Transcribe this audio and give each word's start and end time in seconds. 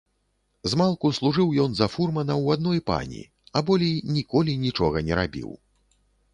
Змалку 0.71 1.11
служыў 1.17 1.51
ён 1.65 1.71
за 1.81 1.87
фурмана 1.97 2.33
ў 2.43 2.57
адной 2.59 2.79
пані, 2.89 3.21
а 3.55 3.65
болей 3.71 3.95
ніколі 4.19 4.59
нічога 4.67 4.97
не 5.11 5.23
рабіў. 5.25 5.49